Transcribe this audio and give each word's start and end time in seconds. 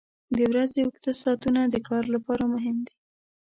•د 0.35 0.39
ورځې 0.51 0.79
اوږده 0.83 1.13
ساعتونه 1.21 1.61
د 1.67 1.75
کار 1.89 2.03
لپاره 2.15 2.43
مهم 2.53 2.77
دي. 2.85 2.95